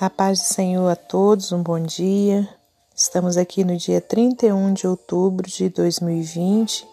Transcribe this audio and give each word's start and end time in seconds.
A 0.00 0.08
paz 0.08 0.38
do 0.38 0.44
Senhor 0.44 0.88
a 0.88 0.96
todos, 0.96 1.52
um 1.52 1.62
bom 1.62 1.78
dia. 1.78 2.48
Estamos 2.96 3.36
aqui 3.36 3.62
no 3.64 3.76
dia 3.76 4.00
31 4.00 4.72
de 4.72 4.86
outubro 4.86 5.46
de 5.46 5.68
2020 5.68 6.88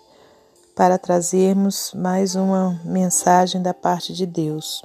para 0.75 0.97
trazermos 0.97 1.93
mais 1.96 2.35
uma 2.35 2.78
mensagem 2.83 3.62
da 3.62 3.73
parte 3.73 4.12
de 4.12 4.25
Deus. 4.25 4.83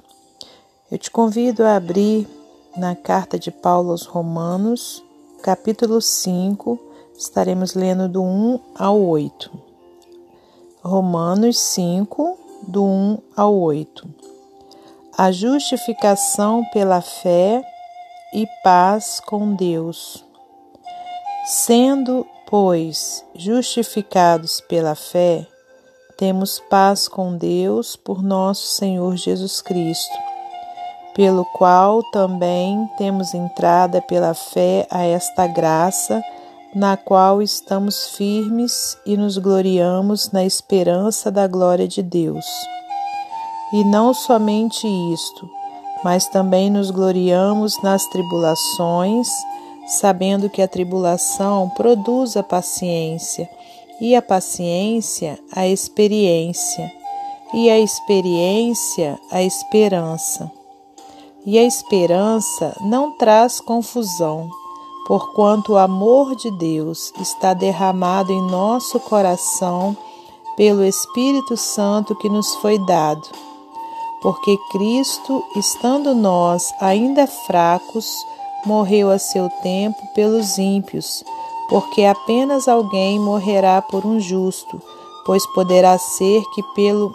Eu 0.89 0.97
te 0.97 1.11
convido 1.11 1.65
a 1.65 1.75
abrir 1.75 2.25
na 2.77 2.95
carta 2.95 3.37
de 3.37 3.51
Paulo 3.51 3.91
aos 3.91 4.05
Romanos, 4.05 5.03
capítulo 5.41 5.99
5, 5.99 6.79
estaremos 7.17 7.73
lendo 7.73 8.07
do 8.07 8.23
1 8.23 8.59
ao 8.73 9.01
8. 9.01 9.51
Romanos 10.81 11.59
5, 11.59 12.39
do 12.69 12.85
1 12.85 13.17
ao 13.35 13.53
8. 13.53 14.07
A 15.17 15.29
justificação 15.29 16.63
pela 16.71 17.01
fé 17.01 17.61
e 18.33 18.47
paz 18.63 19.21
com 19.25 19.53
Deus. 19.53 20.25
Sendo, 21.45 22.25
pois, 22.47 23.23
justificados 23.35 24.59
pela 24.61 24.95
fé, 24.95 25.45
temos 26.17 26.59
paz 26.69 27.07
com 27.07 27.37
Deus 27.37 27.95
por 27.95 28.23
nosso 28.23 28.65
Senhor 28.67 29.15
Jesus 29.15 29.61
Cristo, 29.61 30.17
pelo 31.13 31.45
qual 31.45 32.01
também 32.11 32.89
temos 32.97 33.33
entrada 33.33 34.01
pela 34.01 34.33
fé 34.33 34.87
a 34.89 35.03
esta 35.03 35.45
graça, 35.47 36.23
na 36.73 36.97
qual 36.97 37.41
estamos 37.41 38.15
firmes 38.15 38.97
e 39.05 39.15
nos 39.15 39.37
gloriamos 39.37 40.31
na 40.31 40.43
esperança 40.43 41.29
da 41.29 41.47
glória 41.47 41.87
de 41.87 42.01
Deus. 42.01 42.45
E 43.73 43.83
não 43.83 44.13
somente 44.13 44.87
isto, 45.13 45.49
mas 46.03 46.27
também 46.27 46.69
nos 46.69 46.91
gloriamos 46.91 47.81
nas 47.81 48.05
tribulações, 48.07 49.27
sabendo 49.87 50.49
que 50.49 50.61
a 50.61 50.67
tribulação 50.67 51.69
produz 51.75 52.35
a 52.35 52.43
paciência, 52.43 53.49
e 54.01 54.15
a 54.15 54.21
paciência 54.21 55.39
a 55.55 55.67
experiência, 55.67 56.91
e 57.53 57.69
a 57.69 57.79
experiência 57.79 59.19
a 59.31 59.41
esperança. 59.41 60.51
E 61.45 61.57
a 61.57 61.63
esperança 61.63 62.75
não 62.81 63.17
traz 63.17 63.59
confusão, 63.59 64.49
porquanto 65.07 65.73
o 65.73 65.77
amor 65.77 66.35
de 66.35 66.49
Deus 66.57 67.13
está 67.19 67.53
derramado 67.53 68.31
em 68.31 68.41
nosso 68.41 68.99
coração 68.99 69.95
pelo 70.55 70.83
Espírito 70.83 71.57
Santo 71.57 72.15
que 72.15 72.29
nos 72.29 72.55
foi 72.55 72.77
dado 72.79 73.52
porque 74.23 74.57
Cristo, 74.71 75.43
estando 75.53 76.15
nós 76.15 76.73
ainda 76.79 77.27
fracos, 77.27 78.25
morreu 78.65 79.11
a 79.11 79.19
seu 79.19 79.49
tempo 79.61 80.01
pelos 80.15 80.57
ímpios, 80.57 81.25
porque 81.67 82.05
apenas 82.05 82.69
alguém 82.69 83.19
morrerá 83.19 83.81
por 83.81 84.05
um 84.05 84.21
justo, 84.21 84.81
pois 85.25 85.45
poderá 85.47 85.97
ser 85.97 86.41
que 86.55 86.63
pelo 86.73 87.13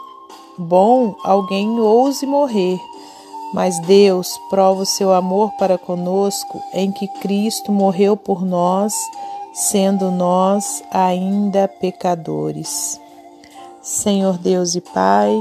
bom 0.59 1.17
alguém 1.25 1.81
ouse 1.81 2.27
morrer. 2.27 2.79
Mas 3.55 3.79
Deus 3.81 4.39
prova 4.51 4.83
o 4.83 4.87
seu 4.87 5.11
amor 5.11 5.51
para 5.53 5.79
conosco 5.79 6.61
em 6.75 6.93
que 6.93 7.09
Cristo 7.21 7.73
morreu 7.73 8.19
por 8.19 8.45
nós, 8.45 8.93
sendo 9.55 10.11
nós 10.11 10.83
ainda 10.91 11.67
pecadores. 11.67 13.01
Senhor 13.81 14.37
Deus 14.37 14.75
e 14.75 14.83
Pai, 14.83 15.41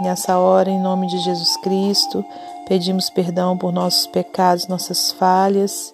Nessa 0.00 0.38
hora, 0.38 0.70
em 0.70 0.80
nome 0.80 1.08
de 1.08 1.18
Jesus 1.18 1.56
Cristo, 1.56 2.24
pedimos 2.68 3.10
perdão 3.10 3.58
por 3.58 3.72
nossos 3.72 4.06
pecados, 4.06 4.68
nossas 4.68 5.10
falhas. 5.10 5.92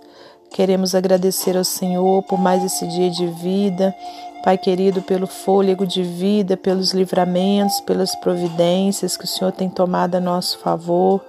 Queremos 0.50 0.94
agradecer 0.94 1.56
ao 1.56 1.64
Senhor 1.64 2.22
por 2.24 2.38
mais 2.38 2.62
esse 2.62 2.86
dia 2.86 3.10
de 3.10 3.26
vida, 3.26 3.94
Pai 4.44 4.58
querido, 4.58 5.00
pelo 5.00 5.26
fôlego 5.26 5.86
de 5.86 6.02
vida, 6.02 6.54
pelos 6.54 6.92
livramentos, 6.92 7.80
pelas 7.80 8.14
providências 8.16 9.16
que 9.16 9.24
o 9.24 9.26
Senhor 9.26 9.52
tem 9.52 9.70
tomado 9.70 10.16
a 10.16 10.20
nosso 10.20 10.58
favor. 10.58 11.24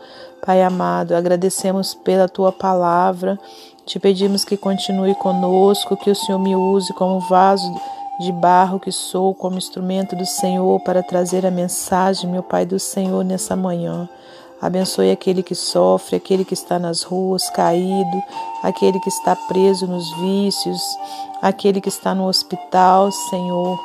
Pai 0.46 0.62
amado, 0.62 1.16
agradecemos 1.16 1.94
pela 1.94 2.28
tua 2.28 2.52
palavra. 2.52 3.40
Te 3.86 4.02
pedimos 4.02 4.44
que 4.44 4.58
continue 4.58 5.16
conosco, 5.16 5.96
que 5.96 6.12
o 6.12 6.16
Senhor 6.16 6.40
me 6.40 6.58
use 6.58 6.92
como 6.94 7.22
vaso 7.22 7.74
de 8.20 8.32
barro 8.32 8.80
que 8.80 8.92
sou 8.92 9.34
como 9.34 9.58
instrumento 9.58 10.16
do 10.16 10.26
Senhor 10.26 10.80
para 10.82 11.04
trazer 11.04 11.46
a 11.46 11.52
mensagem, 11.52 12.30
meu 12.30 12.44
Pai 12.44 12.66
do 12.66 12.80
Senhor, 12.80 13.24
nessa 13.24 13.56
manhã. 13.56 14.08
Abençoe 14.62 15.12
aquele 15.12 15.44
que 15.44 15.54
sofre, 15.54 16.16
aquele 16.16 16.46
que 16.46 16.54
está 16.54 16.80
nas 16.80 17.04
ruas 17.04 17.50
caído, 17.50 18.24
aquele 18.64 19.00
que 19.00 19.10
está 19.10 19.36
preso 19.36 19.86
nos 19.86 20.10
vícios, 20.18 20.82
aquele 21.42 21.82
que 21.82 21.90
está 21.90 22.16
no 22.16 22.28
hospital, 22.28 23.12
Senhor. 23.12 23.80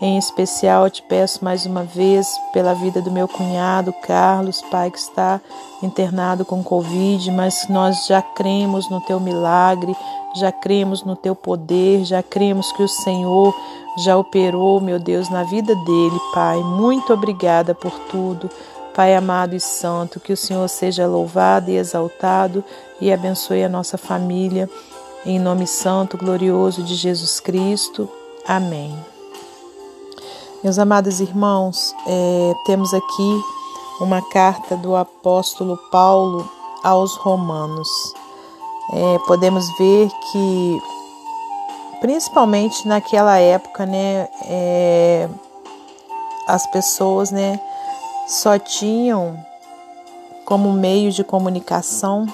Em 0.00 0.18
especial, 0.18 0.84
eu 0.84 0.90
te 0.90 1.02
peço 1.02 1.44
mais 1.44 1.66
uma 1.66 1.84
vez 1.84 2.26
pela 2.52 2.74
vida 2.74 3.00
do 3.00 3.12
meu 3.12 3.28
cunhado 3.28 3.92
Carlos, 4.02 4.60
pai, 4.62 4.90
que 4.90 4.98
está 4.98 5.40
internado 5.82 6.44
com 6.44 6.64
Covid, 6.64 7.30
mas 7.30 7.68
nós 7.68 8.06
já 8.06 8.20
cremos 8.20 8.90
no 8.90 9.00
teu 9.02 9.20
milagre, 9.20 9.94
já 10.34 10.50
cremos 10.50 11.04
no 11.04 11.14
teu 11.14 11.34
poder, 11.34 12.04
já 12.04 12.22
cremos 12.22 12.72
que 12.72 12.82
o 12.82 12.88
Senhor 12.88 13.54
já 13.98 14.16
operou, 14.16 14.80
meu 14.80 14.98
Deus, 14.98 15.28
na 15.28 15.44
vida 15.44 15.74
dele, 15.74 16.20
Pai. 16.32 16.58
Muito 16.60 17.12
obrigada 17.12 17.74
por 17.74 17.92
tudo. 18.10 18.50
Pai 18.94 19.14
amado 19.14 19.54
e 19.54 19.60
santo, 19.60 20.20
que 20.20 20.32
o 20.32 20.36
Senhor 20.36 20.68
seja 20.68 21.06
louvado 21.06 21.70
e 21.70 21.76
exaltado 21.76 22.62
e 23.00 23.12
abençoe 23.12 23.64
a 23.64 23.68
nossa 23.68 23.96
família. 23.96 24.68
Em 25.24 25.38
nome 25.38 25.66
santo, 25.66 26.18
glorioso 26.18 26.82
de 26.82 26.94
Jesus 26.94 27.40
Cristo. 27.40 28.08
Amém. 28.46 28.94
Meus 30.62 30.78
amados 30.78 31.20
irmãos, 31.20 31.94
é, 32.06 32.52
temos 32.66 32.92
aqui 32.94 33.42
uma 34.00 34.22
carta 34.30 34.76
do 34.76 34.96
apóstolo 34.96 35.76
Paulo 35.90 36.48
aos 36.82 37.16
Romanos 37.16 37.88
é, 38.92 39.18
podemos 39.26 39.66
ver 39.78 40.08
que, 40.30 40.82
principalmente 42.00 42.86
naquela 42.86 43.38
época, 43.38 43.86
né, 43.86 44.28
é, 44.46 45.28
as 46.46 46.66
pessoas, 46.66 47.30
né, 47.30 47.58
só 48.26 48.58
tinham 48.58 49.38
como 50.44 50.72
meio 50.72 51.10
de 51.10 51.24
comunicação 51.24 52.26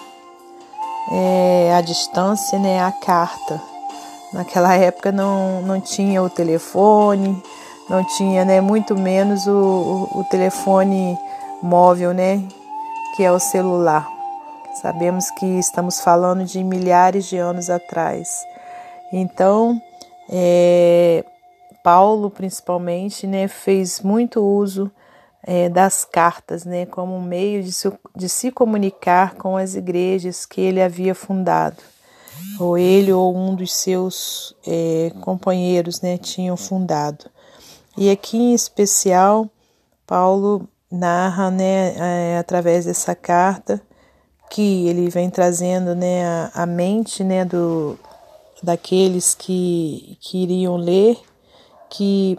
é, 1.11 1.73
a 1.75 1.81
distância, 1.81 2.59
né, 2.59 2.83
a 2.83 2.93
carta. 2.93 3.61
Naquela 4.33 4.75
época 4.77 5.11
não, 5.11 5.61
não 5.63 5.81
tinha 5.81 6.23
o 6.23 6.31
telefone, 6.31 7.43
não 7.89 8.05
tinha, 8.05 8.45
né, 8.45 8.61
muito 8.61 8.95
menos 8.97 9.47
o, 9.47 10.09
o, 10.13 10.21
o 10.21 10.25
telefone 10.25 11.19
móvel, 11.63 12.13
né, 12.13 12.43
que 13.17 13.25
é 13.25 13.33
o 13.33 13.41
celular. 13.41 14.20
Sabemos 14.75 15.31
que 15.33 15.45
estamos 15.59 16.01
falando 16.01 16.45
de 16.45 16.63
milhares 16.63 17.27
de 17.27 17.37
anos 17.37 17.69
atrás. 17.69 18.47
Então, 19.13 19.81
é, 20.29 21.25
Paulo, 21.83 22.31
principalmente, 22.31 23.27
né, 23.27 23.49
fez 23.49 24.01
muito 24.01 24.41
uso 24.41 24.91
é, 25.43 25.69
das 25.69 26.05
cartas 26.05 26.65
né, 26.65 26.87
como 26.87 27.17
um 27.17 27.23
meio 27.23 27.63
de 27.65 27.73
se, 27.73 27.93
de 28.15 28.29
se 28.29 28.53
comunicar 28.53 29.35
com 29.35 29.57
as 29.57 29.75
igrejas 29.75 30.47
que 30.47 30.61
ele 30.61 30.81
havia 30.81 31.15
fundado. 31.15 31.83
Ou 32.59 32.79
ele 32.79 33.13
ou 33.13 33.37
um 33.37 33.55
dos 33.55 33.75
seus 33.75 34.55
é, 34.67 35.11
companheiros 35.21 36.01
né, 36.01 36.17
tinham 36.17 36.57
fundado. 36.57 37.29
E 37.99 38.09
aqui 38.09 38.37
em 38.37 38.55
especial, 38.55 39.51
Paulo 40.07 40.69
narra 40.91 41.51
né, 41.51 41.95
é, 41.97 42.39
através 42.39 42.85
dessa 42.85 43.17
carta 43.17 43.83
que 44.51 44.89
ele 44.89 45.09
vem 45.09 45.31
trazendo 45.31 45.95
né, 45.95 46.27
a, 46.27 46.63
a 46.63 46.67
mente 46.67 47.23
né, 47.23 47.45
do, 47.45 47.97
daqueles 48.61 49.33
que, 49.33 50.19
que 50.21 50.43
iriam 50.43 50.77
ler, 50.77 51.17
que 51.89 52.39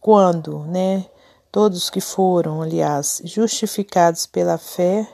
quando, 0.00 0.60
né, 0.66 1.04
todos 1.50 1.90
que 1.90 2.00
foram, 2.00 2.62
aliás, 2.62 3.20
justificados 3.24 4.24
pela 4.24 4.56
fé, 4.56 5.06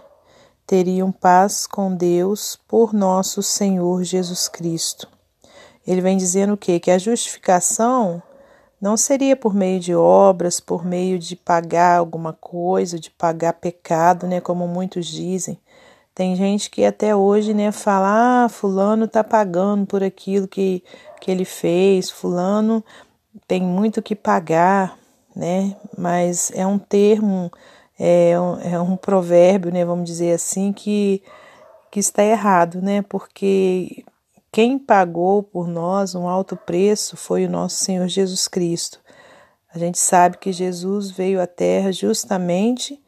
teriam 0.66 1.10
paz 1.10 1.66
com 1.66 1.94
Deus 1.94 2.58
por 2.68 2.92
nosso 2.92 3.42
Senhor 3.42 4.04
Jesus 4.04 4.48
Cristo. 4.48 5.08
Ele 5.86 6.00
vem 6.00 6.16
dizendo 6.16 6.54
o 6.54 6.56
quê? 6.58 6.78
Que 6.78 6.90
a 6.90 6.98
justificação 6.98 8.22
não 8.80 8.96
seria 8.96 9.34
por 9.34 9.54
meio 9.54 9.80
de 9.80 9.94
obras, 9.94 10.60
por 10.60 10.84
meio 10.84 11.18
de 11.18 11.34
pagar 11.34 11.98
alguma 11.98 12.32
coisa, 12.32 12.98
de 12.98 13.10
pagar 13.10 13.54
pecado, 13.54 14.26
né, 14.26 14.40
como 14.40 14.68
muitos 14.68 15.06
dizem, 15.06 15.58
tem 16.16 16.34
gente 16.34 16.70
que 16.70 16.82
até 16.82 17.14
hoje, 17.14 17.52
né, 17.52 17.70
fala, 17.70 18.46
ah, 18.46 18.48
fulano 18.48 19.06
tá 19.06 19.22
pagando 19.22 19.84
por 19.84 20.02
aquilo 20.02 20.48
que, 20.48 20.82
que 21.20 21.30
ele 21.30 21.44
fez, 21.44 22.10
fulano 22.10 22.82
tem 23.46 23.60
muito 23.60 24.00
que 24.00 24.16
pagar, 24.16 24.98
né? 25.36 25.76
Mas 25.96 26.50
é 26.54 26.66
um 26.66 26.78
termo, 26.78 27.52
é 27.98 28.40
um, 28.40 28.60
é 28.62 28.80
um 28.80 28.96
provérbio, 28.96 29.70
né, 29.70 29.84
vamos 29.84 30.06
dizer 30.06 30.32
assim, 30.32 30.72
que, 30.72 31.22
que 31.90 32.00
está 32.00 32.24
errado, 32.24 32.80
né? 32.80 33.02
Porque 33.02 34.02
quem 34.50 34.78
pagou 34.78 35.42
por 35.42 35.68
nós 35.68 36.14
um 36.14 36.26
alto 36.26 36.56
preço 36.56 37.14
foi 37.14 37.44
o 37.44 37.50
nosso 37.50 37.84
Senhor 37.84 38.08
Jesus 38.08 38.48
Cristo. 38.48 39.00
A 39.70 39.78
gente 39.78 39.98
sabe 39.98 40.38
que 40.38 40.50
Jesus 40.50 41.10
veio 41.10 41.42
à 41.42 41.46
Terra 41.46 41.92
justamente 41.92 42.98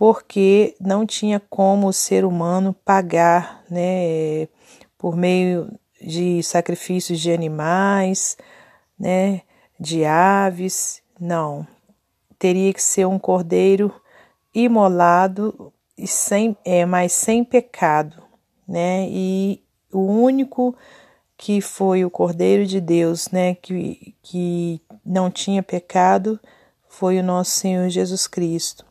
porque 0.00 0.74
não 0.80 1.04
tinha 1.04 1.38
como 1.38 1.88
o 1.88 1.92
ser 1.92 2.24
humano 2.24 2.74
pagar, 2.82 3.62
né, 3.68 4.48
por 4.96 5.14
meio 5.14 5.70
de 6.00 6.42
sacrifícios 6.42 7.20
de 7.20 7.30
animais, 7.30 8.38
né, 8.98 9.42
de 9.78 10.06
aves, 10.06 11.02
não. 11.20 11.66
Teria 12.38 12.72
que 12.72 12.82
ser 12.82 13.06
um 13.06 13.18
cordeiro 13.18 13.92
imolado 14.54 15.70
e 15.98 16.06
sem, 16.06 16.56
é, 16.64 16.86
mas 16.86 17.12
sem 17.12 17.44
pecado, 17.44 18.22
né? 18.66 19.06
E 19.06 19.62
o 19.92 20.00
único 20.00 20.74
que 21.36 21.60
foi 21.60 22.06
o 22.06 22.10
Cordeiro 22.10 22.64
de 22.64 22.80
Deus, 22.80 23.28
né, 23.28 23.54
que, 23.54 24.14
que 24.22 24.80
não 25.04 25.30
tinha 25.30 25.62
pecado, 25.62 26.40
foi 26.88 27.18
o 27.18 27.22
nosso 27.22 27.50
Senhor 27.50 27.90
Jesus 27.90 28.26
Cristo. 28.26 28.89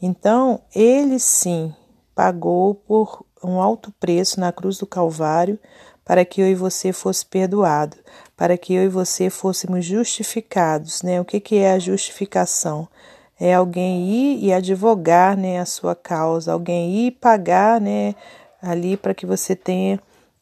Então, 0.00 0.60
ele 0.74 1.18
sim 1.18 1.74
pagou 2.14 2.74
por 2.74 3.24
um 3.42 3.60
alto 3.60 3.92
preço 4.00 4.40
na 4.40 4.52
cruz 4.52 4.78
do 4.78 4.86
Calvário 4.86 5.58
para 6.04 6.24
que 6.24 6.40
eu 6.40 6.48
e 6.48 6.54
você 6.54 6.92
fosse 6.92 7.26
perdoado, 7.26 7.96
para 8.34 8.56
que 8.56 8.72
eu 8.72 8.82
e 8.82 8.88
você 8.88 9.28
fôssemos 9.28 9.84
justificados, 9.84 11.02
né? 11.02 11.20
O 11.20 11.24
que, 11.24 11.38
que 11.38 11.56
é 11.56 11.72
a 11.72 11.78
justificação? 11.78 12.88
É 13.38 13.54
alguém 13.54 14.08
ir 14.08 14.44
e 14.44 14.52
advogar, 14.52 15.36
né, 15.36 15.60
a 15.60 15.66
sua 15.66 15.94
causa, 15.94 16.52
alguém 16.52 17.06
ir 17.06 17.12
pagar, 17.12 17.80
né, 17.80 18.14
ali 18.60 18.96
para 18.96 19.14
que 19.14 19.26
você 19.26 19.54
tenha 19.54 20.00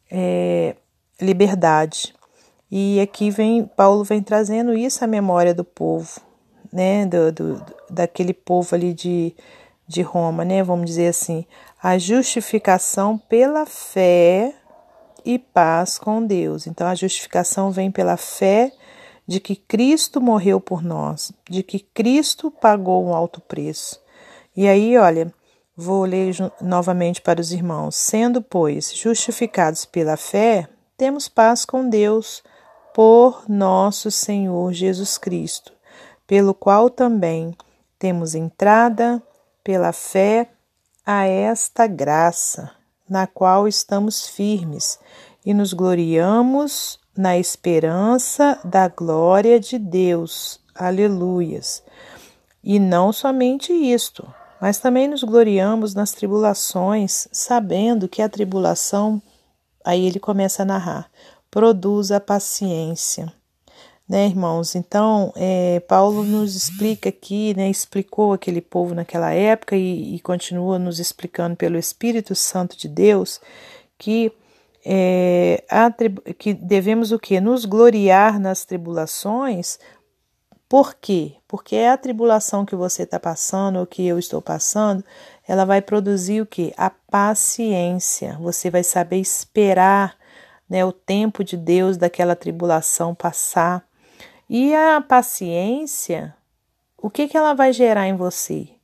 é, 0.09 0.75
liberdade. 1.21 2.15
E 2.71 2.99
aqui 2.99 3.29
vem 3.29 3.65
Paulo 3.65 4.03
vem 4.03 4.21
trazendo 4.21 4.73
isso 4.73 5.03
à 5.03 5.07
memória 5.07 5.53
do 5.53 5.63
povo, 5.63 6.21
né, 6.77 7.07
do, 7.07 7.31
do, 7.31 7.65
daquele 7.89 8.35
povo 8.35 8.75
ali 8.75 8.93
de, 8.93 9.35
de 9.87 10.03
Roma, 10.03 10.45
né, 10.45 10.61
vamos 10.61 10.85
dizer 10.85 11.07
assim, 11.07 11.43
a 11.81 11.97
justificação 11.97 13.17
pela 13.17 13.65
fé 13.65 14.53
e 15.25 15.39
paz 15.39 15.97
com 15.97 16.23
Deus. 16.23 16.67
Então 16.67 16.85
a 16.85 16.93
justificação 16.93 17.71
vem 17.71 17.89
pela 17.89 18.15
fé 18.15 18.71
de 19.25 19.39
que 19.39 19.55
Cristo 19.55 20.21
morreu 20.21 20.61
por 20.61 20.83
nós, 20.83 21.31
de 21.49 21.63
que 21.63 21.79
Cristo 21.79 22.51
pagou 22.51 23.03
um 23.03 23.13
alto 23.13 23.41
preço. 23.41 23.99
E 24.55 24.67
aí, 24.67 24.95
olha, 24.97 25.33
vou 25.75 26.05
ler 26.05 26.35
novamente 26.61 27.21
para 27.21 27.41
os 27.41 27.51
irmãos. 27.51 27.95
Sendo, 27.95 28.39
pois, 28.39 28.95
justificados 28.95 29.83
pela 29.83 30.15
fé, 30.15 30.69
temos 30.95 31.27
paz 31.27 31.65
com 31.65 31.89
Deus 31.89 32.43
por 32.93 33.43
nosso 33.47 34.09
Senhor 34.09 34.73
Jesus 34.73 35.19
Cristo, 35.19 35.71
pelo 36.27 36.53
qual 36.53 36.89
também 36.89 37.55
temos 37.97 38.35
entrada 38.35 39.23
pela 39.63 39.93
fé 39.93 40.49
a 41.05 41.25
esta 41.25 41.87
graça, 41.87 42.69
na 43.09 43.25
qual 43.25 43.67
estamos 43.67 44.27
firmes 44.27 44.99
e 45.45 45.53
nos 45.53 45.71
gloriamos 45.71 46.99
na 47.17 47.37
esperança 47.37 48.59
da 48.63 48.89
glória 48.89 49.59
de 49.59 49.79
Deus. 49.79 50.59
Aleluias. 50.75 51.81
E 52.61 52.77
não 52.79 53.13
somente 53.13 53.71
isto, 53.71 54.27
mas 54.59 54.77
também 54.77 55.07
nos 55.07 55.23
gloriamos 55.23 55.95
nas 55.95 56.11
tribulações, 56.11 57.27
sabendo 57.31 58.09
que 58.09 58.21
a 58.21 58.27
tribulação, 58.27 59.21
aí 59.85 60.05
ele 60.05 60.19
começa 60.19 60.63
a 60.63 60.65
narrar, 60.65 61.09
produz 61.49 62.11
a 62.11 62.19
paciência. 62.19 63.33
Né, 64.07 64.25
irmãos? 64.27 64.73
Então, 64.73 65.33
é, 65.35 65.81
Paulo 65.81 66.23
nos 66.23 66.55
explica 66.55 67.09
aqui, 67.09 67.53
né, 67.57 67.69
explicou 67.69 68.31
aquele 68.31 68.61
povo 68.61 68.95
naquela 68.95 69.33
época 69.33 69.75
e, 69.75 70.15
e 70.15 70.19
continua 70.21 70.79
nos 70.79 70.97
explicando 70.97 71.57
pelo 71.57 71.77
Espírito 71.77 72.33
Santo 72.33 72.77
de 72.77 72.87
Deus 72.87 73.41
que 73.97 74.31
é, 74.85 75.61
que 76.37 76.53
devemos 76.53 77.11
o 77.11 77.19
que? 77.19 77.41
Nos 77.41 77.65
gloriar 77.65 78.39
nas 78.39 78.63
tribulações. 78.63 79.77
Por 80.69 80.95
quê? 80.95 81.35
Porque 81.47 81.75
é 81.75 81.89
a 81.89 81.97
tribulação 81.97 82.65
que 82.65 82.75
você 82.75 83.03
está 83.03 83.19
passando 83.19 83.79
ou 83.79 83.85
que 83.85 84.05
eu 84.05 84.17
estou 84.17 84.41
passando, 84.41 85.03
ela 85.47 85.65
vai 85.65 85.81
produzir 85.81 86.41
o 86.41 86.45
que? 86.45 86.73
A 86.77 86.89
paciência. 86.89 88.37
Você 88.39 88.69
vai 88.69 88.83
saber 88.83 89.17
esperar 89.17 90.15
né, 90.69 90.83
o 90.85 90.91
tempo 90.91 91.43
de 91.43 91.57
Deus 91.57 91.97
daquela 91.97 92.35
tribulação 92.35 93.13
passar. 93.15 93.86
E 94.49 94.73
a 94.73 95.01
paciência, 95.01 96.35
o 96.97 97.09
que, 97.09 97.27
que 97.27 97.37
ela 97.37 97.53
vai 97.53 97.73
gerar 97.73 98.07
em 98.07 98.15
você? 98.15 98.77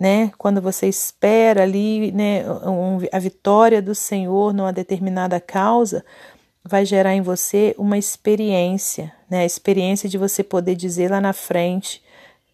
né? 0.00 0.32
Quando 0.38 0.62
você 0.62 0.88
espera 0.88 1.62
ali, 1.62 2.10
né, 2.10 2.42
um, 2.66 2.98
a 3.12 3.18
vitória 3.18 3.82
do 3.82 3.94
Senhor 3.94 4.54
numa 4.54 4.72
determinada 4.72 5.38
causa, 5.38 6.02
vai 6.64 6.86
gerar 6.86 7.14
em 7.14 7.20
você 7.20 7.74
uma 7.76 7.98
experiência, 7.98 9.12
né? 9.28 9.40
A 9.40 9.44
experiência 9.44 10.08
de 10.08 10.16
você 10.16 10.42
poder 10.42 10.74
dizer 10.74 11.10
lá 11.10 11.20
na 11.20 11.34
frente, 11.34 12.02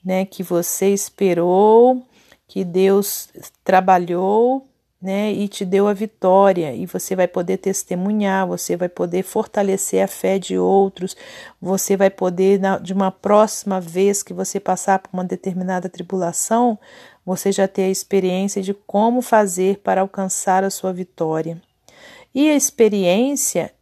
né, 0.05 0.25
que 0.25 0.43
você 0.43 0.89
esperou, 0.93 2.05
que 2.49 2.65
Deus 2.65 3.29
trabalhou, 3.63 4.67
né, 5.07 5.33
e 5.33 5.47
te 5.47 5.65
deu 5.65 5.87
a 5.87 5.93
vitória, 5.93 6.75
e 6.75 6.85
você 6.85 7.15
vai 7.15 7.29
poder 7.29 7.59
testemunhar, 7.59 8.45
você 8.45 8.77
vai 8.77 8.89
poder 8.89 9.23
fortalecer 9.23 10.03
a 10.03 10.09
fé 10.09 10.37
de 10.37 10.59
outros, 10.59 11.17
você 11.63 11.97
vai 11.97 12.11
poder, 12.11 12.61
de 12.83 12.93
uma 12.93 13.13
próxima 13.13 13.81
vez 13.81 14.25
que 14.25 14.35
você 14.35 14.59
passar 14.59 14.99
por 14.99 15.11
uma 15.13 15.23
determinada 15.23 15.89
tribulação, 15.89 16.77
você 17.25 17.53
já 17.53 17.69
tem 17.69 17.85
a 17.85 17.91
experiência 17.91 18.61
de 18.61 18.75
como 18.75 19.23
fazer 19.23 19.79
para 19.79 20.01
alcançar 20.01 20.65
a 20.65 20.71
sua 20.71 20.93
vitória. 20.93 21.63
E 22.35 22.51
a 22.51 22.57
experiência 22.57 23.73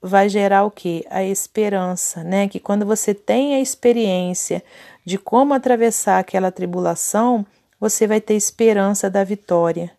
vai 0.00 0.28
gerar 0.28 0.62
o 0.62 0.70
que? 0.70 1.04
A 1.10 1.24
esperança, 1.24 2.22
né? 2.22 2.46
Que 2.46 2.60
quando 2.60 2.86
você 2.86 3.12
tem 3.12 3.56
a 3.56 3.60
experiência 3.60 4.62
de 5.04 5.18
como 5.18 5.54
atravessar 5.54 6.20
aquela 6.20 6.52
tribulação, 6.52 7.44
você 7.80 8.06
vai 8.06 8.20
ter 8.20 8.34
esperança 8.34 9.10
da 9.10 9.24
vitória. 9.24 9.97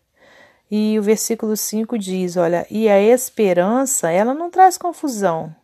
E 0.70 0.98
o 0.98 1.02
versículo 1.02 1.56
5 1.56 1.98
diz: 1.98 2.36
Olha, 2.36 2.66
e 2.70 2.88
a 2.88 3.00
esperança, 3.00 4.10
ela 4.10 4.32
não 4.32 4.50
traz 4.50 4.78
confusão, 4.78 5.54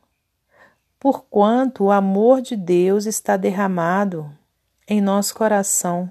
porquanto 0.98 1.84
o 1.84 1.90
amor 1.92 2.40
de 2.40 2.56
Deus 2.56 3.06
está 3.06 3.36
derramado 3.36 4.28
em 4.88 5.00
nosso 5.00 5.34
coração 5.34 6.10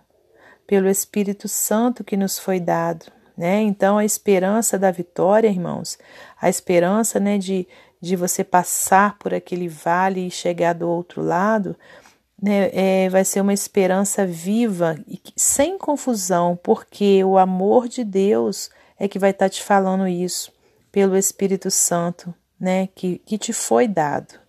pelo 0.65 0.89
Espírito 0.89 1.47
Santo 1.47 2.03
que 2.03 2.17
nos 2.17 2.39
foi 2.39 2.59
dado. 2.59 3.05
Né? 3.37 3.61
Então, 3.61 3.97
a 3.97 4.05
esperança 4.05 4.79
da 4.79 4.91
vitória, 4.91 5.49
irmãos, 5.49 5.97
a 6.39 6.49
esperança 6.49 7.19
né, 7.19 7.37
de, 7.37 7.67
de 7.99 8.15
você 8.15 8.43
passar 8.43 9.17
por 9.17 9.33
aquele 9.33 9.67
vale 9.67 10.27
e 10.27 10.31
chegar 10.31 10.73
do 10.73 10.87
outro 10.87 11.21
lado, 11.21 11.75
né, 12.41 12.69
é, 12.71 13.09
vai 13.09 13.25
ser 13.25 13.41
uma 13.41 13.53
esperança 13.53 14.25
viva 14.25 14.97
e 15.05 15.19
sem 15.35 15.77
confusão, 15.77 16.57
porque 16.63 17.23
o 17.25 17.37
amor 17.37 17.89
de 17.89 18.05
Deus 18.05 18.69
é 18.99 19.07
que 19.07 19.19
vai 19.19 19.31
estar 19.31 19.45
tá 19.45 19.49
te 19.49 19.63
falando 19.63 20.07
isso, 20.07 20.51
pelo 20.91 21.17
Espírito 21.17 21.69
Santo, 21.69 22.33
né, 22.59 22.87
que, 22.95 23.19
que 23.19 23.37
te 23.37 23.51
foi 23.51 23.87
dado. 23.87 24.39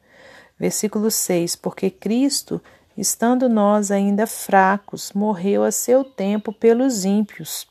Versículo 0.58 1.10
6: 1.10 1.56
Porque 1.56 1.90
Cristo 1.90 2.60
estando 2.96 3.48
nós 3.48 3.90
ainda 3.90 4.26
fracos, 4.26 5.12
morreu 5.12 5.62
a 5.62 5.70
seu 5.70 6.02
tempo 6.02 6.52
pelos 6.52 7.04
ímpios. 7.04 7.68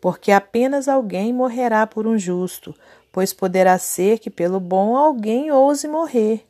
Porque 0.00 0.30
apenas 0.30 0.86
alguém 0.86 1.32
morrerá 1.32 1.86
por 1.86 2.06
um 2.06 2.16
justo, 2.16 2.74
pois 3.10 3.32
poderá 3.32 3.78
ser 3.78 4.18
que 4.18 4.30
pelo 4.30 4.60
bom 4.60 4.96
alguém 4.96 5.50
ouse 5.50 5.88
morrer. 5.88 6.46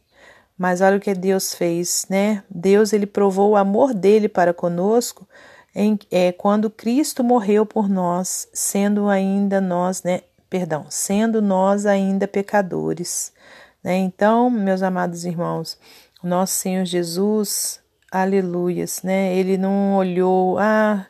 Mas 0.58 0.80
olha 0.80 0.98
o 0.98 1.00
que 1.00 1.14
Deus 1.14 1.54
fez, 1.54 2.06
né? 2.08 2.44
Deus 2.50 2.92
ele 2.92 3.06
provou 3.06 3.50
o 3.50 3.56
amor 3.56 3.94
dele 3.94 4.28
para 4.28 4.52
conosco 4.52 5.26
em, 5.74 5.98
é, 6.10 6.32
quando 6.32 6.70
Cristo 6.70 7.24
morreu 7.24 7.66
por 7.66 7.88
nós, 7.88 8.48
sendo 8.52 9.08
ainda 9.08 9.60
nós, 9.60 10.02
né? 10.02 10.20
Perdão, 10.48 10.86
sendo 10.88 11.42
nós 11.42 11.84
ainda 11.84 12.28
pecadores. 12.28 13.32
Né? 13.82 13.96
Então, 13.96 14.48
meus 14.48 14.82
amados 14.82 15.24
irmãos, 15.24 15.78
nosso 16.22 16.54
Senhor 16.54 16.84
Jesus, 16.84 17.80
aleluias, 18.10 19.02
né? 19.02 19.34
Ele 19.34 19.58
não 19.58 19.96
olhou, 19.96 20.58
ah, 20.58 21.06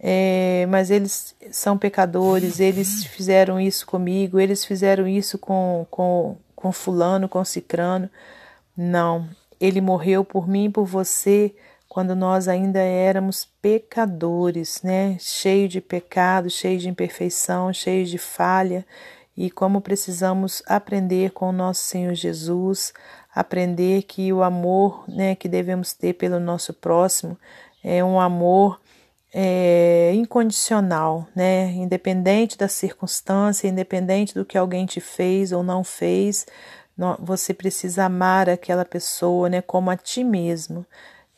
é, 0.00 0.66
mas 0.68 0.90
eles 0.90 1.34
são 1.52 1.78
pecadores, 1.78 2.58
eles 2.58 3.04
fizeram 3.04 3.60
isso 3.60 3.86
comigo, 3.86 4.40
eles 4.40 4.64
fizeram 4.64 5.06
isso 5.06 5.38
com, 5.38 5.86
com, 5.88 6.36
com 6.56 6.72
fulano, 6.72 7.28
com 7.28 7.44
cicrano. 7.44 8.10
Não, 8.76 9.28
ele 9.60 9.80
morreu 9.80 10.24
por 10.24 10.48
mim 10.48 10.70
por 10.70 10.84
você 10.84 11.54
quando 11.92 12.16
nós 12.16 12.48
ainda 12.48 12.78
éramos 12.78 13.46
pecadores, 13.60 14.80
né? 14.82 15.14
Cheio 15.20 15.68
de 15.68 15.78
pecado, 15.78 16.48
cheio 16.48 16.78
de 16.78 16.88
imperfeição, 16.88 17.70
cheio 17.70 18.06
de 18.06 18.16
falha, 18.16 18.86
e 19.36 19.50
como 19.50 19.78
precisamos 19.78 20.62
aprender 20.66 21.32
com 21.32 21.50
o 21.50 21.52
nosso 21.52 21.82
Senhor 21.82 22.14
Jesus, 22.14 22.94
aprender 23.34 24.04
que 24.04 24.32
o 24.32 24.42
amor, 24.42 25.04
né, 25.06 25.34
que 25.34 25.46
devemos 25.46 25.92
ter 25.92 26.14
pelo 26.14 26.40
nosso 26.40 26.72
próximo 26.72 27.36
é 27.84 28.02
um 28.02 28.18
amor 28.18 28.80
é, 29.30 30.12
incondicional, 30.14 31.28
né? 31.36 31.72
Independente 31.72 32.56
da 32.56 32.68
circunstância, 32.68 33.68
independente 33.68 34.32
do 34.32 34.46
que 34.46 34.56
alguém 34.56 34.86
te 34.86 34.98
fez 34.98 35.52
ou 35.52 35.62
não 35.62 35.84
fez, 35.84 36.46
você 37.18 37.52
precisa 37.52 38.06
amar 38.06 38.48
aquela 38.48 38.86
pessoa, 38.86 39.50
né, 39.50 39.60
como 39.60 39.90
a 39.90 39.96
ti 39.98 40.24
mesmo. 40.24 40.86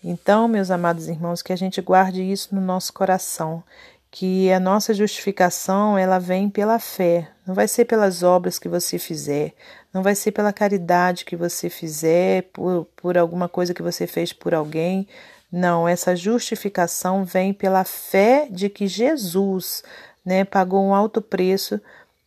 Então, 0.06 0.46
meus 0.46 0.70
amados 0.70 1.08
irmãos, 1.08 1.40
que 1.40 1.50
a 1.50 1.56
gente 1.56 1.80
guarde 1.80 2.22
isso 2.22 2.54
no 2.54 2.60
nosso 2.60 2.92
coração, 2.92 3.64
que 4.10 4.52
a 4.52 4.60
nossa 4.60 4.92
justificação 4.92 5.96
ela 5.96 6.18
vem 6.18 6.50
pela 6.50 6.78
fé, 6.78 7.30
não 7.46 7.54
vai 7.54 7.66
ser 7.66 7.86
pelas 7.86 8.22
obras 8.22 8.58
que 8.58 8.68
você 8.68 8.98
fizer, 8.98 9.54
não 9.94 10.02
vai 10.02 10.14
ser 10.14 10.32
pela 10.32 10.52
caridade 10.52 11.24
que 11.24 11.34
você 11.34 11.70
fizer, 11.70 12.42
por, 12.52 12.86
por 12.94 13.16
alguma 13.16 13.48
coisa 13.48 13.72
que 13.72 13.80
você 13.80 14.06
fez 14.06 14.30
por 14.30 14.52
alguém. 14.52 15.08
Não, 15.50 15.88
essa 15.88 16.14
justificação 16.14 17.24
vem 17.24 17.54
pela 17.54 17.82
fé 17.82 18.46
de 18.50 18.68
que 18.68 18.86
Jesus 18.86 19.82
né, 20.22 20.44
pagou 20.44 20.84
um 20.84 20.94
alto 20.94 21.22
preço 21.22 21.80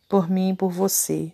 por 0.08 0.28
mim 0.28 0.50
e 0.50 0.56
por 0.56 0.72
você. 0.72 1.32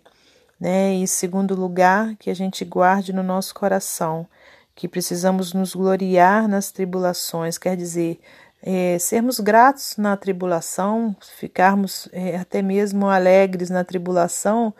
Né? 0.59 0.93
E 0.93 1.07
segundo 1.07 1.55
lugar, 1.55 2.15
que 2.19 2.29
a 2.29 2.35
gente 2.35 2.63
guarde 2.63 3.11
no 3.11 3.23
nosso 3.23 3.55
coração 3.55 4.27
que 4.75 4.87
precisamos 4.87 5.53
nos 5.53 5.73
gloriar 5.73 6.47
nas 6.47 6.69
tribulações, 6.69 7.57
quer 7.57 7.77
dizer, 7.77 8.19
é, 8.61 8.99
sermos 8.99 9.39
gratos 9.39 9.95
na 9.95 10.17
tribulação, 10.17 11.15
ficarmos 11.37 12.09
é, 12.11 12.35
até 12.35 12.61
mesmo 12.61 13.07
alegres 13.07 13.69
na 13.69 13.83
tribulação, 13.83 14.73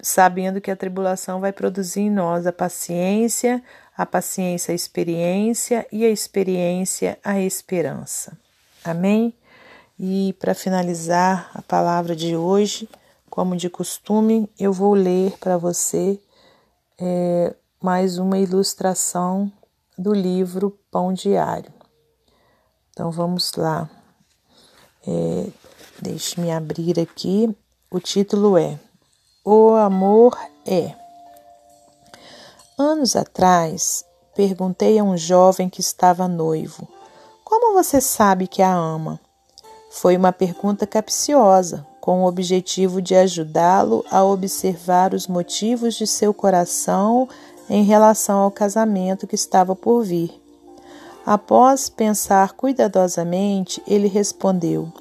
sabendo 0.00 0.60
que 0.60 0.70
a 0.70 0.76
tribulação 0.76 1.40
vai 1.40 1.52
produzir 1.52 2.02
em 2.02 2.10
nós 2.10 2.46
a 2.46 2.52
paciência, 2.52 3.62
a 3.96 4.06
paciência 4.06 4.72
a 4.72 4.74
experiência 4.74 5.86
e 5.90 6.04
a 6.04 6.08
experiência 6.08 7.18
a 7.24 7.40
esperança. 7.40 8.38
Amém? 8.84 9.34
E 9.98 10.34
para 10.38 10.54
finalizar 10.54 11.50
a 11.54 11.62
palavra 11.62 12.14
de 12.14 12.36
hoje, 12.36 12.88
como 13.28 13.56
de 13.56 13.68
costume, 13.68 14.48
eu 14.58 14.72
vou 14.72 14.94
ler 14.94 15.32
para 15.40 15.56
você 15.56 16.20
é, 16.98 17.54
mais 17.82 18.18
uma 18.18 18.38
ilustração 18.38 19.52
do 19.98 20.12
livro 20.12 20.78
Pão 20.90 21.12
Diário. 21.12 21.72
Então 22.90 23.10
vamos 23.10 23.52
lá. 23.54 23.88
É, 25.06 25.50
Deixe-me 26.00 26.50
abrir 26.50 27.00
aqui. 27.00 27.54
O 27.90 27.98
título 27.98 28.58
é 28.58 28.78
O 29.44 29.70
Amor 29.70 30.36
é. 30.66 30.94
Anos 32.78 33.16
atrás, 33.16 34.04
perguntei 34.34 34.98
a 34.98 35.04
um 35.04 35.16
jovem 35.16 35.70
que 35.70 35.80
estava 35.80 36.28
noivo: 36.28 36.86
Como 37.44 37.72
você 37.72 38.00
sabe 38.00 38.46
que 38.46 38.60
a 38.60 38.74
ama? 38.74 39.18
Foi 39.90 40.16
uma 40.16 40.32
pergunta 40.32 40.86
capciosa, 40.86 41.86
com 41.98 42.22
o 42.22 42.26
objetivo 42.26 43.00
de 43.00 43.14
ajudá-lo 43.14 44.04
a 44.10 44.22
observar 44.22 45.14
os 45.14 45.26
motivos 45.26 45.94
de 45.94 46.06
seu 46.06 46.34
coração 46.34 47.26
em 47.68 47.84
relação 47.84 48.38
ao 48.40 48.50
casamento 48.50 49.26
que 49.26 49.34
estava 49.34 49.74
por 49.74 50.02
vir. 50.02 50.30
Após 51.24 51.88
pensar 51.88 52.52
cuidadosamente, 52.52 53.82
ele 53.86 54.06
respondeu: 54.06 54.92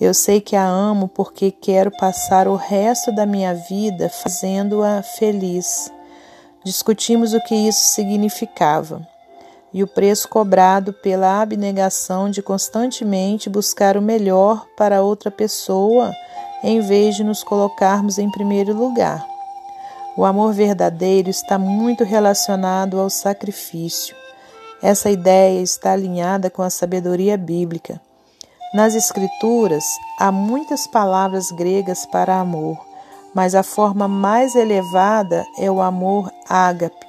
Eu 0.00 0.12
sei 0.12 0.40
que 0.40 0.54
a 0.54 0.66
amo 0.66 1.08
porque 1.08 1.50
quero 1.50 1.90
passar 1.96 2.46
o 2.46 2.54
resto 2.54 3.10
da 3.10 3.24
minha 3.24 3.54
vida 3.54 4.10
fazendo-a 4.10 5.02
feliz. 5.02 5.90
Discutimos 6.64 7.32
o 7.32 7.40
que 7.40 7.54
isso 7.54 7.94
significava 7.94 9.06
e 9.72 9.82
o 9.82 9.86
preço 9.86 10.28
cobrado 10.28 10.92
pela 10.92 11.40
abnegação 11.40 12.30
de 12.30 12.42
constantemente 12.42 13.50
buscar 13.50 13.96
o 13.96 14.02
melhor 14.02 14.66
para 14.76 15.02
outra 15.02 15.30
pessoa 15.30 16.12
em 16.62 16.80
vez 16.80 17.16
de 17.16 17.24
nos 17.24 17.44
colocarmos 17.44 18.18
em 18.18 18.30
primeiro 18.30 18.74
lugar. 18.74 19.37
O 20.18 20.24
amor 20.24 20.52
verdadeiro 20.52 21.30
está 21.30 21.56
muito 21.56 22.02
relacionado 22.02 22.98
ao 22.98 23.08
sacrifício. 23.08 24.16
Essa 24.82 25.08
ideia 25.12 25.62
está 25.62 25.92
alinhada 25.92 26.50
com 26.50 26.60
a 26.60 26.70
sabedoria 26.70 27.36
bíblica. 27.38 28.00
Nas 28.74 28.96
Escrituras, 28.96 29.84
há 30.18 30.32
muitas 30.32 30.88
palavras 30.88 31.52
gregas 31.52 32.04
para 32.04 32.40
amor, 32.40 32.84
mas 33.32 33.54
a 33.54 33.62
forma 33.62 34.08
mais 34.08 34.56
elevada 34.56 35.46
é 35.56 35.70
o 35.70 35.80
amor 35.80 36.32
ágape, 36.48 37.06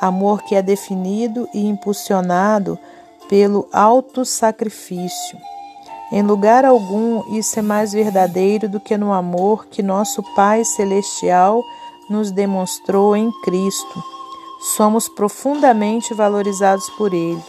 amor 0.00 0.42
que 0.42 0.54
é 0.54 0.62
definido 0.62 1.46
e 1.52 1.66
impulsionado 1.66 2.78
pelo 3.28 3.68
auto-sacrifício. 3.70 5.36
Em 6.10 6.22
lugar 6.22 6.64
algum, 6.64 7.36
isso 7.36 7.58
é 7.58 7.62
mais 7.62 7.92
verdadeiro 7.92 8.70
do 8.70 8.80
que 8.80 8.96
no 8.96 9.12
amor 9.12 9.66
que 9.66 9.82
nosso 9.82 10.22
Pai 10.34 10.64
Celestial 10.64 11.62
nos 12.08 12.30
demonstrou 12.30 13.16
em 13.16 13.30
Cristo. 13.42 14.02
Somos 14.76 15.08
profundamente 15.08 16.14
valorizados 16.14 16.88
por 16.90 17.12
Ele. 17.12 17.42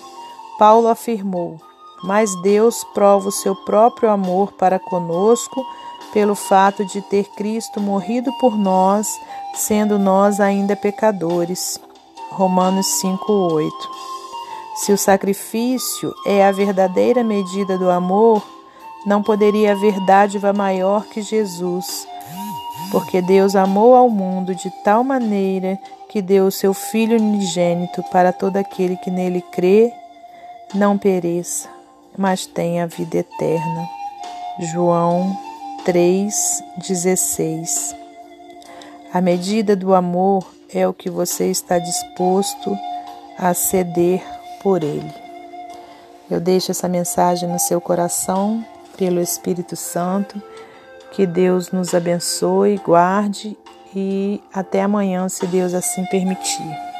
Paulo 0.57 0.87
afirmou: 0.87 1.59
Mas 2.03 2.33
Deus 2.41 2.83
prova 2.93 3.29
o 3.29 3.31
seu 3.31 3.55
próprio 3.55 4.09
amor 4.09 4.51
para 4.53 4.79
conosco 4.79 5.65
pelo 6.13 6.35
fato 6.35 6.85
de 6.85 7.01
ter 7.01 7.25
Cristo 7.35 7.81
morrido 7.81 8.31
por 8.39 8.57
nós, 8.57 9.07
sendo 9.55 9.97
nós 9.97 10.39
ainda 10.39 10.75
pecadores. 10.75 11.79
Romanos 12.29 12.85
5:8. 13.01 13.71
Se 14.75 14.91
o 14.91 14.97
sacrifício 14.97 16.13
é 16.25 16.45
a 16.45 16.51
verdadeira 16.51 17.23
medida 17.23 17.77
do 17.77 17.89
amor, 17.89 18.43
não 19.05 19.21
poderia 19.21 19.73
haver 19.73 19.99
dádiva 20.05 20.51
maior 20.51 21.05
que 21.05 21.21
Jesus 21.21 22.07
porque 22.91 23.21
Deus 23.21 23.55
amou 23.55 23.95
ao 23.95 24.09
mundo 24.09 24.55
de 24.55 24.69
tal 24.83 25.03
maneira 25.03 25.79
que 26.09 26.21
deu 26.21 26.45
o 26.45 26.51
seu 26.51 26.73
Filho 26.73 27.17
unigênito 27.17 28.03
para 28.11 28.31
todo 28.31 28.57
aquele 28.57 28.95
que 28.97 29.09
nele 29.09 29.41
crê, 29.51 29.91
não 30.73 30.97
pereça, 30.97 31.67
mas 32.17 32.45
tenha 32.45 32.87
vida 32.87 33.17
eterna. 33.17 33.89
João 34.71 35.35
3,16 35.85 37.95
A 39.11 39.19
medida 39.19 39.75
do 39.75 39.93
amor 39.93 40.45
é 40.73 40.87
o 40.87 40.93
que 40.93 41.09
você 41.09 41.49
está 41.49 41.79
disposto 41.79 42.77
a 43.37 43.53
ceder 43.53 44.23
por 44.61 44.83
ele. 44.83 45.11
Eu 46.29 46.39
deixo 46.39 46.71
essa 46.71 46.87
mensagem 46.87 47.49
no 47.49 47.59
seu 47.59 47.81
coração 47.81 48.63
pelo 48.97 49.19
Espírito 49.19 49.75
Santo 49.75 50.41
que 51.13 51.25
Deus 51.27 51.71
nos 51.71 51.93
abençoe, 51.93 52.77
guarde 52.83 53.55
e 53.95 54.41
até 54.51 54.81
amanhã, 54.81 55.29
se 55.29 55.45
Deus 55.47 55.73
assim 55.73 56.03
permitir. 56.07 56.92